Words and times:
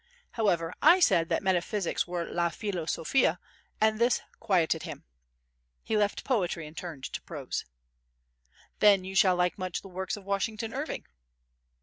However, 0.31 0.73
I 0.81 0.99
said 0.99 1.29
that 1.29 1.43
metaphysics 1.43 2.07
were 2.07 2.25
la 2.25 2.49
filosofia 2.49 3.37
and 3.79 3.99
this 3.99 4.19
quieted 4.39 4.81
him. 4.81 5.03
He 5.83 5.95
left 5.95 6.23
poetry 6.23 6.65
and 6.65 6.75
turned 6.75 7.03
to 7.03 7.21
prose. 7.21 7.65
"Then 8.79 9.03
you 9.03 9.13
shall 9.13 9.35
like 9.35 9.59
much 9.59 9.83
the 9.83 9.89
works 9.89 10.17
of 10.17 10.25
Washington 10.25 10.73
Irving?" 10.73 11.05